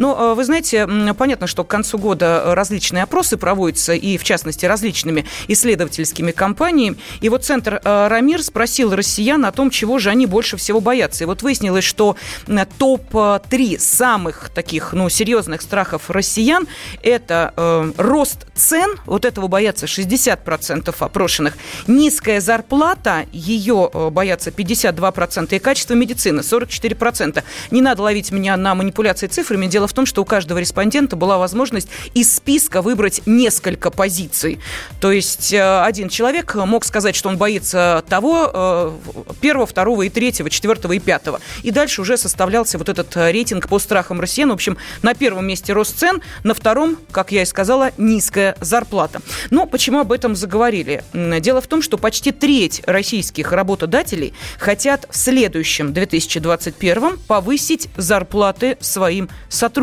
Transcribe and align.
Но 0.00 0.34
вы 0.34 0.44
знаете, 0.44 0.88
понятно, 1.16 1.46
что 1.46 1.62
к 1.62 1.68
концу 1.68 1.98
года 1.98 2.54
различные 2.54 3.02
опросы 3.02 3.36
проводятся, 3.36 3.92
и 3.92 4.16
в 4.16 4.24
частности 4.24 4.64
различными 4.64 5.26
исследовательскими 5.46 6.32
компаниями. 6.32 6.96
И 7.20 7.28
вот 7.28 7.44
Центр 7.44 7.80
Рамир 7.84 8.42
спросил 8.42 8.94
россиян 8.94 9.44
о 9.44 9.52
том, 9.52 9.68
чего 9.68 9.98
же 9.98 10.08
они 10.08 10.24
больше 10.24 10.56
всего 10.56 10.80
боятся. 10.80 11.24
И 11.24 11.26
вот 11.26 11.42
выяснилось, 11.42 11.84
что 11.84 12.16
топ-3 12.46 13.78
самых 13.78 14.48
таких, 14.54 14.94
ну, 14.94 15.10
серьезных 15.10 15.60
страхов 15.60 16.08
россиян– 16.08 16.66
это 17.02 17.52
э, 17.56 17.92
рост 17.98 18.46
цен, 18.54 18.96
вот 19.04 19.26
этого 19.26 19.48
боятся 19.48 19.84
60% 19.84 20.94
опрошенных, 20.98 21.58
низкая 21.86 22.40
зарплата, 22.40 23.26
ее 23.32 23.90
боятся 24.10 24.48
52%, 24.48 25.54
и 25.54 25.58
качество 25.58 25.92
медицины 25.92 26.40
44%. 26.40 27.42
Не 27.70 27.82
надо 27.82 28.02
ловить 28.02 28.30
меня 28.30 28.56
на 28.56 28.74
манипуляции 28.74 29.26
цифрами. 29.26 29.66
Дело 29.66 29.89
в 29.90 29.92
том, 29.92 30.06
что 30.06 30.22
у 30.22 30.24
каждого 30.24 30.58
респондента 30.58 31.16
была 31.16 31.38
возможность 31.38 31.88
из 32.14 32.34
списка 32.34 32.82
выбрать 32.82 33.22
несколько 33.26 33.90
позиций. 33.90 34.60
То 35.00 35.12
есть 35.12 35.52
э, 35.52 35.82
один 35.82 36.08
человек 36.08 36.54
мог 36.54 36.84
сказать, 36.84 37.14
что 37.16 37.28
он 37.28 37.36
боится 37.36 38.04
того, 38.08 38.50
э, 38.52 38.92
первого, 39.40 39.66
второго 39.66 40.02
и 40.02 40.08
третьего, 40.08 40.48
четвертого 40.50 40.92
и 40.92 40.98
пятого. 40.98 41.40
И 41.62 41.70
дальше 41.70 42.00
уже 42.00 42.16
составлялся 42.16 42.78
вот 42.78 42.88
этот 42.88 43.16
э, 43.16 43.32
рейтинг 43.32 43.68
по 43.68 43.78
страхам 43.78 44.20
россиян. 44.20 44.50
В 44.50 44.54
общем, 44.54 44.78
на 45.02 45.14
первом 45.14 45.46
месте 45.46 45.72
рост 45.72 45.98
цен, 45.98 46.22
на 46.44 46.54
втором, 46.54 46.96
как 47.10 47.32
я 47.32 47.42
и 47.42 47.44
сказала, 47.44 47.90
низкая 47.98 48.56
зарплата. 48.60 49.20
Но 49.50 49.66
почему 49.66 50.00
об 50.00 50.12
этом 50.12 50.36
заговорили? 50.36 51.04
Дело 51.12 51.60
в 51.60 51.66
том, 51.66 51.82
что 51.82 51.98
почти 51.98 52.32
треть 52.32 52.82
российских 52.86 53.52
работодателей 53.52 54.34
хотят 54.58 55.06
в 55.10 55.16
следующем 55.16 55.92
2021 55.92 57.18
повысить 57.26 57.88
зарплаты 57.96 58.76
своим 58.80 59.28
сотрудникам. 59.48 59.79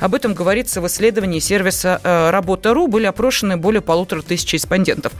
Об 0.00 0.14
этом 0.14 0.34
говорится 0.34 0.80
в 0.80 0.86
исследовании 0.86 1.38
сервиса 1.38 2.00
э, 2.02 2.30
«Работа.ру». 2.30 2.88
Были 2.88 3.06
опрошены 3.06 3.56
более 3.56 3.80
полутора 3.80 4.22
тысяч 4.22 4.52
респондентов. 4.52 5.12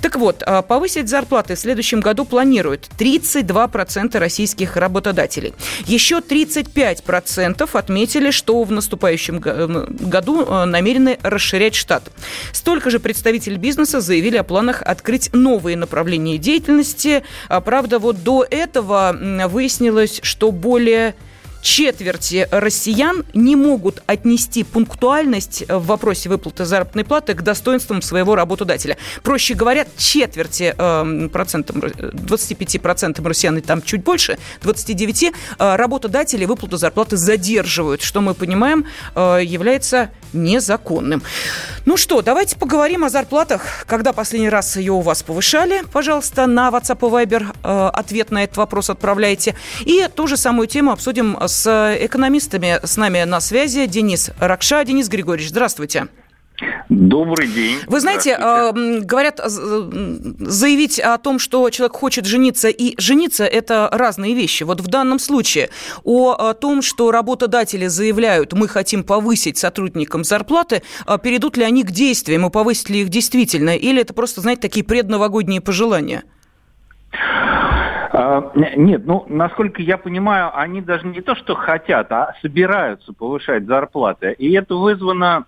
Так 0.00 0.16
вот, 0.16 0.42
э, 0.46 0.62
повысить 0.62 1.08
зарплаты 1.08 1.54
в 1.54 1.58
следующем 1.58 2.00
году 2.00 2.24
планируют 2.24 2.88
32% 2.98 4.18
российских 4.18 4.76
работодателей. 4.76 5.54
Еще 5.86 6.18
35% 6.18 7.68
отметили, 7.74 8.30
что 8.30 8.62
в 8.62 8.70
наступающем 8.72 9.40
э, 9.44 9.86
году 9.88 10.46
намерены 10.66 11.18
расширять 11.22 11.74
штат. 11.74 12.04
Столько 12.52 12.90
же 12.90 13.00
представителей 13.00 13.56
бизнеса 13.56 14.00
заявили 14.00 14.36
о 14.36 14.44
планах 14.44 14.82
открыть 14.82 15.30
новые 15.32 15.76
направления 15.76 16.38
деятельности. 16.38 17.24
Правда, 17.48 17.98
вот 17.98 18.22
до 18.22 18.46
этого 18.48 19.16
выяснилось, 19.48 20.20
что 20.22 20.52
более 20.52 21.14
четверти 21.66 22.46
россиян 22.52 23.24
не 23.34 23.56
могут 23.56 24.00
отнести 24.06 24.62
пунктуальность 24.62 25.64
в 25.68 25.86
вопросе 25.86 26.28
выплаты 26.28 26.64
заработной 26.64 27.02
платы 27.02 27.34
к 27.34 27.42
достоинствам 27.42 28.02
своего 28.02 28.36
работодателя. 28.36 28.96
Проще 29.24 29.54
говоря, 29.54 29.84
четверти 29.96 30.72
э, 30.78 31.28
процентам, 31.28 31.82
25 32.12 32.80
процентам 32.80 33.26
россиян, 33.26 33.58
и 33.58 33.60
там 33.62 33.82
чуть 33.82 34.04
больше, 34.04 34.38
29, 34.62 35.24
э, 35.24 35.30
работодатели 35.58 36.44
выплату 36.44 36.76
зарплаты 36.76 37.16
задерживают, 37.16 38.00
что 38.00 38.20
мы 38.20 38.34
понимаем 38.34 38.86
э, 39.16 39.40
является 39.42 40.12
незаконным. 40.32 41.24
Ну 41.84 41.96
что, 41.96 42.22
давайте 42.22 42.56
поговорим 42.56 43.02
о 43.02 43.08
зарплатах. 43.08 43.62
Когда 43.86 44.12
последний 44.12 44.50
раз 44.50 44.76
ее 44.76 44.92
у 44.92 45.00
вас 45.00 45.24
повышали, 45.24 45.82
пожалуйста, 45.92 46.46
на 46.46 46.68
WhatsApp 46.68 46.98
и 46.98 47.26
Viber 47.26 47.46
э, 47.64 47.90
ответ 47.92 48.30
на 48.30 48.44
этот 48.44 48.56
вопрос 48.56 48.88
отправляйте. 48.88 49.56
И 49.80 50.06
ту 50.14 50.28
же 50.28 50.36
самую 50.36 50.68
тему 50.68 50.92
обсудим 50.92 51.36
с 51.40 51.55
с 51.56 51.96
экономистами. 52.00 52.78
С 52.82 52.96
нами 52.96 53.24
на 53.24 53.40
связи 53.40 53.86
Денис 53.86 54.30
Ракша. 54.38 54.84
Денис 54.84 55.08
Григорьевич, 55.08 55.50
здравствуйте. 55.50 56.08
Добрый 56.88 57.48
день. 57.48 57.78
Вы 57.86 58.00
знаете, 58.00 58.30
э, 58.38 59.00
говорят, 59.00 59.40
э, 59.40 59.46
заявить 60.38 60.98
о 61.00 61.18
том, 61.18 61.38
что 61.38 61.68
человек 61.70 61.96
хочет 61.96 62.24
жениться 62.24 62.68
и 62.68 62.94
жениться, 62.98 63.44
это 63.44 63.88
разные 63.92 64.34
вещи. 64.34 64.62
Вот 64.62 64.80
в 64.80 64.86
данном 64.86 65.18
случае 65.18 65.68
о 66.04 66.54
том, 66.54 66.80
что 66.80 67.10
работодатели 67.10 67.88
заявляют, 67.88 68.52
мы 68.54 68.68
хотим 68.68 69.04
повысить 69.04 69.58
сотрудникам 69.58 70.24
зарплаты, 70.24 70.82
э, 71.06 71.18
перейдут 71.22 71.56
ли 71.56 71.64
они 71.64 71.82
к 71.82 71.90
действиям 71.90 72.46
и 72.46 72.50
повысить 72.50 72.88
ли 72.88 73.00
их 73.00 73.08
действительно, 73.08 73.76
или 73.76 74.00
это 74.00 74.14
просто, 74.14 74.40
знаете, 74.40 74.62
такие 74.62 74.84
предновогодние 74.84 75.60
пожелания? 75.60 76.24
А, 78.36 78.52
нет, 78.54 79.06
ну, 79.06 79.24
насколько 79.28 79.80
я 79.80 79.96
понимаю, 79.96 80.50
они 80.56 80.82
даже 80.82 81.06
не 81.06 81.20
то, 81.22 81.34
что 81.34 81.54
хотят, 81.54 82.12
а 82.12 82.34
собираются 82.42 83.12
повышать 83.12 83.64
зарплаты. 83.64 84.34
И 84.38 84.52
это 84.52 84.74
вызвано 84.74 85.46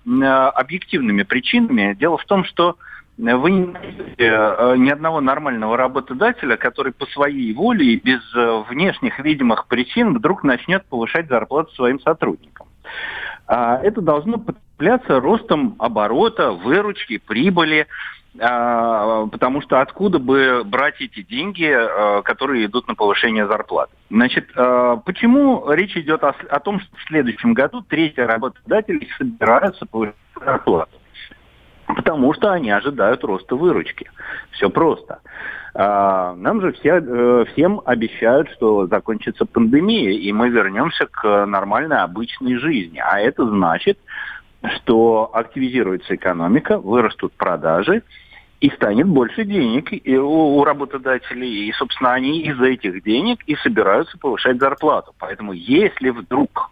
объективными 0.54 1.22
причинами. 1.22 1.94
Дело 1.94 2.16
в 2.16 2.24
том, 2.24 2.44
что 2.44 2.76
вы 3.18 3.50
не 3.50 3.66
найдете 3.66 4.14
э, 4.18 4.74
ни 4.78 4.90
одного 4.90 5.20
нормального 5.20 5.76
работодателя, 5.76 6.56
который 6.56 6.92
по 6.92 7.04
своей 7.06 7.52
воле 7.52 7.94
и 7.94 8.00
без 8.00 8.20
э, 8.34 8.62
внешних 8.70 9.18
видимых 9.18 9.66
причин 9.66 10.14
вдруг 10.14 10.44
начнет 10.44 10.86
повышать 10.86 11.28
зарплату 11.28 11.74
своим 11.74 11.98
сотрудникам. 12.00 12.68
А 13.48 13.80
это 13.82 14.00
должно 14.00 14.38
подкрепляться 14.38 15.18
ростом 15.18 15.74
оборота, 15.80 16.52
выручки, 16.52 17.18
прибыли. 17.18 17.88
А, 18.40 19.26
потому 19.26 19.62
что 19.62 19.80
откуда 19.80 20.18
бы 20.18 20.62
брать 20.64 21.00
эти 21.00 21.22
деньги, 21.22 21.64
а, 21.66 22.22
которые 22.22 22.66
идут 22.66 22.86
на 22.86 22.94
повышение 22.94 23.46
зарплат? 23.46 23.90
Значит, 24.10 24.50
а, 24.54 24.96
почему 24.96 25.70
речь 25.72 25.96
идет 25.96 26.22
о, 26.22 26.34
о 26.50 26.60
том, 26.60 26.80
что 26.80 26.96
в 26.96 27.02
следующем 27.08 27.54
году 27.54 27.80
третьи 27.82 28.20
работодатели 28.20 29.08
собираются 29.16 29.86
повышать 29.86 30.16
зарплату? 30.34 30.90
Потому 31.86 32.34
что 32.34 32.52
они 32.52 32.70
ожидают 32.70 33.24
роста 33.24 33.56
выручки. 33.56 34.10
Все 34.50 34.68
просто. 34.68 35.20
Нам 35.74 36.60
же 36.60 36.72
все, 36.72 37.00
э, 37.00 37.44
всем 37.52 37.80
обещают, 37.84 38.50
что 38.50 38.86
закончится 38.88 39.46
пандемия, 39.46 40.10
и 40.10 40.32
мы 40.32 40.50
вернемся 40.50 41.06
к 41.06 41.46
нормальной 41.46 41.98
обычной 41.98 42.56
жизни. 42.56 42.98
А 42.98 43.20
это 43.20 43.46
значит, 43.46 43.98
что 44.62 45.30
активизируется 45.32 46.14
экономика, 46.14 46.78
вырастут 46.78 47.32
продажи, 47.34 48.02
и 48.60 48.70
станет 48.70 49.06
больше 49.06 49.44
денег 49.44 49.92
у, 50.06 50.64
работодателей. 50.64 51.68
И, 51.68 51.72
собственно, 51.72 52.12
они 52.12 52.40
из 52.40 52.60
этих 52.60 53.04
денег 53.04 53.42
и 53.46 53.54
собираются 53.56 54.18
повышать 54.18 54.58
зарплату. 54.58 55.14
Поэтому 55.18 55.52
если 55.52 56.10
вдруг 56.10 56.67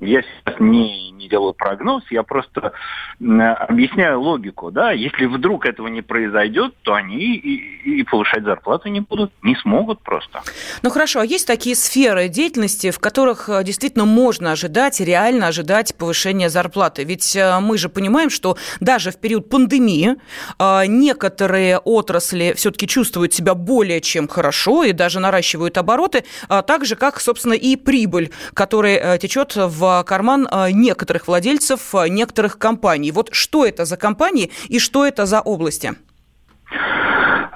я 0.00 0.22
сейчас 0.22 0.60
не, 0.60 1.10
не 1.12 1.28
делаю 1.28 1.54
прогноз, 1.54 2.02
я 2.10 2.22
просто 2.22 2.72
объясняю 3.18 4.20
логику, 4.20 4.70
да, 4.70 4.92
если 4.92 5.24
вдруг 5.24 5.64
этого 5.64 5.88
не 5.88 6.02
произойдет, 6.02 6.74
то 6.82 6.94
они 6.94 7.34
и, 7.36 8.00
и 8.00 8.02
повышать 8.02 8.44
зарплату 8.44 8.88
не 8.88 9.00
будут, 9.00 9.32
не 9.42 9.56
смогут 9.56 10.00
просто. 10.00 10.42
Ну 10.82 10.90
хорошо, 10.90 11.20
а 11.20 11.24
есть 11.24 11.46
такие 11.46 11.74
сферы 11.74 12.28
деятельности, 12.28 12.90
в 12.90 12.98
которых 12.98 13.48
э, 13.48 13.64
действительно 13.64 14.04
можно 14.04 14.52
ожидать, 14.52 15.00
реально 15.00 15.48
ожидать 15.48 15.96
повышения 15.96 16.50
зарплаты? 16.50 17.04
Ведь 17.04 17.34
э, 17.34 17.58
мы 17.60 17.78
же 17.78 17.88
понимаем, 17.88 18.28
что 18.28 18.58
даже 18.80 19.10
в 19.10 19.18
период 19.18 19.48
пандемии 19.48 20.16
э, 20.58 20.86
некоторые 20.86 21.78
отрасли 21.78 22.52
все-таки 22.54 22.86
чувствуют 22.86 23.32
себя 23.32 23.54
более 23.54 24.02
чем 24.02 24.28
хорошо 24.28 24.84
и 24.84 24.92
даже 24.92 25.20
наращивают 25.20 25.78
обороты, 25.78 26.24
а 26.48 26.60
так 26.60 26.84
же, 26.84 26.96
как, 26.96 27.18
собственно, 27.18 27.54
и 27.54 27.76
прибыль, 27.76 28.30
которая 28.52 29.16
течет 29.18 29.56
в 29.56 29.85
карман 30.06 30.46
э, 30.50 30.70
некоторых 30.72 31.28
владельцев 31.28 31.94
э, 31.94 32.08
некоторых 32.08 32.58
компаний. 32.58 33.12
Вот 33.12 33.28
что 33.32 33.64
это 33.64 33.84
за 33.84 33.96
компании 33.96 34.50
и 34.68 34.78
что 34.78 35.04
это 35.04 35.26
за 35.26 35.40
области? 35.40 35.94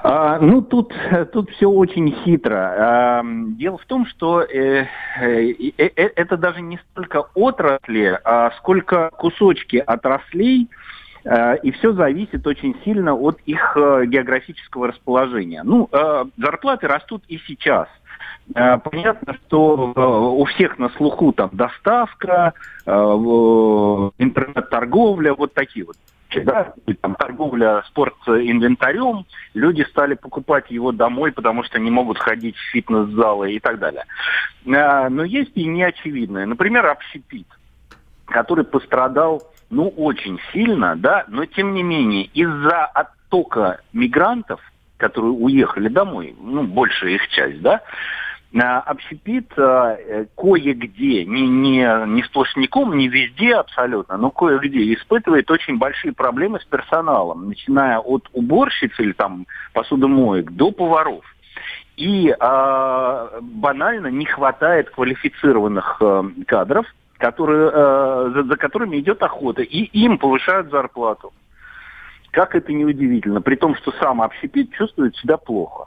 А, 0.03 0.39
ну, 0.39 0.61
тут, 0.61 0.93
тут 1.31 1.51
все 1.51 1.69
очень 1.69 2.11
хитро. 2.23 2.73
А, 2.77 3.21
дело 3.23 3.77
в 3.77 3.85
том, 3.85 4.05
что 4.07 4.41
э, 4.41 4.87
э, 5.19 5.51
э, 5.51 5.71
э, 5.77 6.09
это 6.15 6.37
даже 6.37 6.61
не 6.61 6.79
столько 6.91 7.25
отрасли, 7.35 8.19
а 8.23 8.51
сколько 8.57 9.11
кусочки 9.11 9.77
отраслей, 9.77 10.69
и 11.23 11.71
все 11.71 11.93
зависит 11.93 12.47
очень 12.47 12.75
сильно 12.83 13.13
от 13.13 13.39
их 13.45 13.73
э, 13.75 14.05
географического 14.05 14.87
расположения. 14.87 15.61
Ну, 15.63 15.89
зарплаты 16.37 16.87
растут 16.87 17.23
и 17.27 17.37
сейчас. 17.45 17.87
Э, 18.55 18.77
понятно, 18.79 19.37
что 19.45 19.93
э, 19.95 20.01
у 20.01 20.43
всех 20.45 20.77
на 20.77 20.89
слуху 20.89 21.31
там 21.31 21.49
доставка, 21.53 22.53
э, 22.85 22.91
интернет-торговля, 22.91 25.33
вот 25.33 25.53
такие 25.53 25.85
вот 25.85 25.95
да, 26.43 26.73
там, 27.01 27.15
торговля 27.15 27.83
спортинвентарем, 27.87 29.25
люди 29.53 29.81
стали 29.83 30.13
покупать 30.13 30.71
его 30.71 30.93
домой, 30.93 31.33
потому 31.33 31.63
что 31.63 31.77
не 31.77 31.91
могут 31.91 32.19
ходить 32.19 32.55
в 32.55 32.71
фитнес-залы 32.71 33.51
и 33.51 33.59
так 33.59 33.79
далее. 33.79 34.05
Но 34.63 35.25
есть 35.25 35.51
и 35.55 35.65
неочевидное. 35.65 36.45
Например, 36.45 36.85
общепит, 36.85 37.47
который 38.27 38.63
пострадал 38.63 39.43
ну, 39.71 39.87
очень 39.87 40.39
сильно, 40.51 40.95
да, 40.95 41.25
но 41.29 41.45
тем 41.45 41.73
не 41.73 41.81
менее 41.81 42.25
из-за 42.25 42.85
оттока 42.85 43.79
мигрантов, 43.93 44.59
которые 44.97 45.31
уехали 45.31 45.87
домой, 45.87 46.35
ну, 46.39 46.63
большая 46.63 47.11
их 47.11 47.27
часть, 47.29 47.61
да, 47.61 47.81
общепит 48.53 49.51
э, 49.57 50.25
кое-где, 50.35 51.25
не, 51.25 51.47
не, 51.47 52.05
не 52.07 52.23
сплошняком, 52.23 52.97
не 52.97 53.07
везде 53.07 53.55
абсолютно, 53.55 54.17
но 54.17 54.29
кое-где 54.29 54.93
испытывает 54.93 55.49
очень 55.49 55.77
большие 55.77 56.13
проблемы 56.13 56.59
с 56.59 56.65
персоналом, 56.65 57.47
начиная 57.47 57.99
от 57.99 58.27
уборщиц 58.33 58.91
или 58.99 59.13
там 59.13 59.47
посудомоек 59.73 60.51
до 60.51 60.71
поваров. 60.71 61.23
И 61.95 62.29
э, 62.29 63.39
банально 63.41 64.07
не 64.07 64.25
хватает 64.25 64.89
квалифицированных 64.89 65.97
э, 66.01 66.23
кадров, 66.45 66.85
которые, 67.21 67.69
э, 67.71 68.31
за, 68.33 68.43
за 68.43 68.57
которыми 68.57 68.99
идет 68.99 69.21
охота, 69.21 69.61
и 69.61 69.83
им 70.03 70.17
повышают 70.17 70.71
зарплату. 70.71 71.31
Как 72.31 72.55
это 72.55 72.73
неудивительно, 72.73 73.41
при 73.41 73.55
том, 73.55 73.75
что 73.75 73.91
сам 73.99 74.21
общепит 74.21 74.71
чувствует 74.71 75.15
себя 75.17 75.37
плохо. 75.37 75.85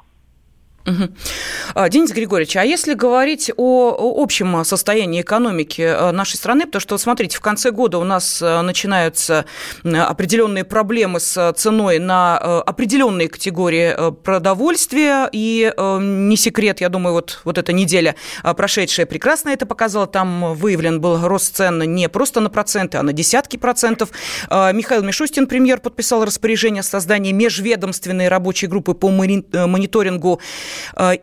Угу. 0.86 1.88
Денис 1.88 2.10
Григорьевич, 2.12 2.56
а 2.56 2.64
если 2.64 2.92
говорить 2.92 3.50
о 3.56 4.22
общем 4.22 4.64
состоянии 4.64 5.22
экономики 5.22 5.80
э, 5.80 6.10
нашей 6.10 6.36
страны, 6.36 6.66
потому 6.66 6.80
что, 6.80 6.98
смотрите, 6.98 7.38
в 7.38 7.40
конце 7.40 7.70
года 7.70 7.96
у 7.96 8.04
нас 8.04 8.42
э, 8.42 8.60
начинаются 8.60 9.46
определенные 9.82 10.64
проблемы 10.64 11.20
с 11.20 11.54
ценой 11.56 11.98
на 11.98 12.38
э, 12.38 12.58
определенные 12.66 13.28
категории 13.28 14.12
продовольствия, 14.22 15.28
и 15.32 15.72
не 15.78 16.36
секрет, 16.36 16.82
я 16.82 16.90
думаю, 16.90 17.14
вот, 17.14 17.40
вот 17.44 17.56
эта 17.56 17.72
неделя 17.72 18.14
прошедшая 18.42 19.06
прекрасно 19.06 19.50
это 19.50 19.64
показала, 19.64 20.06
там 20.06 20.54
выявлен 20.54 21.00
был 21.00 21.26
рост 21.26 21.56
цен 21.56 21.78
не 21.94 22.08
просто 22.08 22.40
на 22.40 22.50
проценты, 22.50 22.98
а 22.98 23.02
на 23.02 23.12
десятки 23.12 23.56
процентов. 23.56 24.10
Михаил 24.50 25.02
Мишустин, 25.02 25.46
премьер, 25.46 25.80
подписал 25.80 26.24
распоряжение 26.24 26.80
о 26.80 26.84
создании 26.84 27.32
межведомственной 27.32 28.28
рабочей 28.28 28.66
группы 28.66 28.94
по 28.94 29.10
мониторингу 29.10 30.34
Э, 30.34 30.73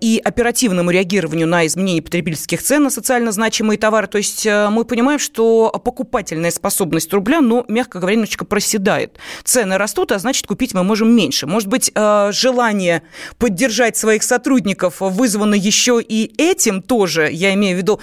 и 0.02 0.22
оперативному 0.24 0.92
реагированию 0.92 1.48
на 1.48 1.66
изменения 1.66 2.02
потребительских 2.02 2.62
цен 2.62 2.84
на 2.84 2.90
социально 2.90 3.32
значимые 3.32 3.78
товары. 3.78 4.08
То 4.08 4.18
есть 4.18 4.46
э, 4.46 4.70
мы 4.70 4.86
понимаем, 4.86 5.20
что 5.20 5.72
покупательная 5.84 6.52
способность 6.52 7.14
рубля, 7.14 7.42
ну, 7.42 7.66
мягко 7.68 8.00
говоря, 8.00 8.16
немножечко 8.16 8.46
проседает. 8.46 9.18
Цены 9.44 9.78
растут, 9.78 10.12
а 10.12 10.20
значит, 10.20 10.48
купить 10.48 10.74
мы 10.74 10.84
можем 10.84 11.16
меньше. 11.16 11.48
Может 11.48 11.70
быть, 11.70 11.92
э, 11.94 12.32
желание 12.32 13.04
поддержать 13.38 13.98
своих 13.98 14.24
сотрудников 14.24 14.98
вызвано 15.00 15.56
еще 15.56 16.02
и 16.02 16.34
этим 16.38 16.82
тоже, 16.82 17.30
я 17.32 17.54
имею 17.54 17.78
в 17.78 17.82
виду 17.82 18.00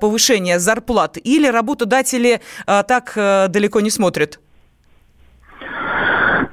повышение 0.00 0.58
зарплат, 0.58 1.18
или 1.22 1.46
работодатели 1.46 2.40
так 2.66 3.12
далеко 3.14 3.80
не 3.80 3.90
смотрят? 3.90 4.40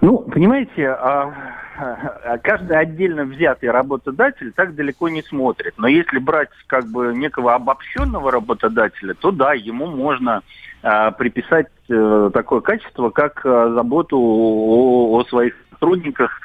Ну, 0.01 0.19
понимаете, 0.19 0.89
а 0.89 1.33
а 1.81 2.37
каждый 2.37 2.77
отдельно 2.77 3.23
взятый 3.23 3.71
работодатель 3.71 4.51
так 4.51 4.75
далеко 4.75 5.09
не 5.09 5.23
смотрит. 5.23 5.73
Но 5.77 5.87
если 5.87 6.19
брать 6.19 6.49
как 6.67 6.85
бы 6.85 7.13
некого 7.15 7.55
обобщенного 7.55 8.31
работодателя, 8.31 9.13
то 9.15 9.31
да, 9.31 9.53
ему 9.53 9.87
можно 9.87 10.43
э, 10.83 11.11
приписать 11.17 11.67
э, 11.89 12.29
такое 12.33 12.61
качество, 12.61 13.09
как 13.09 13.41
заботу 13.43 14.19
о 14.19 15.23
своих 15.29 15.55
сотрудниках 15.71 16.39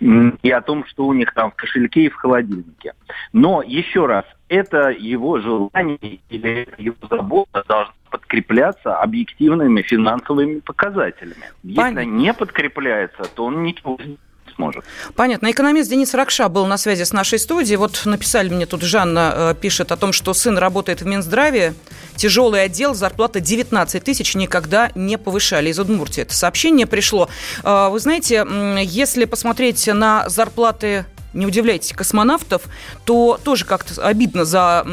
и 0.00 0.50
о 0.50 0.62
том, 0.62 0.86
что 0.86 1.06
у 1.06 1.12
них 1.12 1.34
там 1.34 1.50
в 1.50 1.56
кошельке 1.56 2.04
и 2.04 2.08
в 2.08 2.14
холодильнике. 2.14 2.94
Но 3.34 3.60
еще 3.62 4.06
раз, 4.06 4.24
это 4.48 4.88
его 4.88 5.38
желание 5.40 6.20
или 6.30 6.66
его 6.78 6.96
забота 7.10 7.62
должна 7.68 7.92
подкрепляться 8.10 8.96
объективными 8.96 9.82
финансовыми 9.82 10.60
показателями. 10.60 11.50
Если 11.62 12.04
не 12.04 12.34
подкрепляется, 12.34 13.22
то 13.34 13.44
он 13.44 13.62
ничего 13.62 13.98
не 14.04 14.18
сможет. 14.54 14.84
Понятно. 15.14 15.50
Экономист 15.50 15.90
Денис 15.90 16.12
Ракша 16.14 16.48
был 16.48 16.66
на 16.66 16.76
связи 16.76 17.04
с 17.04 17.12
нашей 17.12 17.38
студией. 17.38 17.76
Вот 17.76 18.02
написали 18.04 18.48
мне 18.48 18.66
тут, 18.66 18.82
Жанна 18.82 19.32
э, 19.34 19.54
пишет 19.60 19.92
о 19.92 19.96
том, 19.96 20.12
что 20.12 20.34
сын 20.34 20.58
работает 20.58 21.02
в 21.02 21.06
Минздраве, 21.06 21.74
тяжелый 22.16 22.62
отдел, 22.62 22.94
зарплата 22.94 23.40
19 23.40 24.04
тысяч 24.04 24.34
никогда 24.34 24.90
не 24.94 25.16
повышали. 25.16 25.70
Из 25.70 25.78
Удмуртии 25.78 26.22
это 26.22 26.34
сообщение 26.34 26.86
пришло. 26.86 27.28
Э, 27.64 27.88
вы 27.90 27.98
знаете, 28.00 28.46
если 28.82 29.24
посмотреть 29.24 29.86
на 29.86 30.28
зарплаты 30.28 31.06
не 31.32 31.46
удивляйтесь, 31.46 31.92
космонавтов, 31.92 32.62
то 33.04 33.38
тоже 33.42 33.64
как-то 33.64 34.02
обидно 34.02 34.44
за 34.44 34.84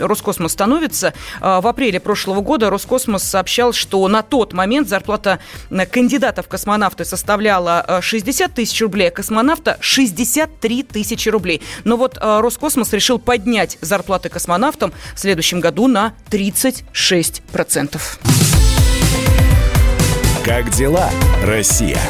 Роскосмос 0.00 0.52
становится. 0.52 1.12
А, 1.40 1.60
в 1.60 1.66
апреле 1.66 2.00
прошлого 2.00 2.40
года 2.40 2.70
Роскосмос 2.70 3.22
сообщал, 3.22 3.72
что 3.72 4.06
на 4.08 4.22
тот 4.22 4.52
момент 4.52 4.88
зарплата 4.88 5.40
кандидатов 5.90 6.46
в 6.46 6.48
космонавты 6.48 7.04
составляла 7.04 8.00
60 8.00 8.50
а, 8.50 8.54
тысяч 8.54 8.80
рублей, 8.80 9.08
а 9.08 9.10
космонавта 9.10 9.76
63 9.80 10.82
тысячи 10.84 11.28
рублей. 11.28 11.62
Но 11.84 11.96
вот 11.96 12.18
а, 12.20 12.40
Роскосмос 12.40 12.92
решил 12.92 13.18
поднять 13.18 13.78
зарплаты 13.80 14.28
космонавтам 14.28 14.92
в 15.14 15.20
следующем 15.20 15.60
году 15.60 15.88
на 15.88 16.14
36%. 16.30 18.00
Как 20.44 20.70
дела, 20.70 21.10
Россия? 21.44 22.00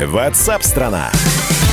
Ватсап-страна! 0.00 1.10
страна 1.12 1.63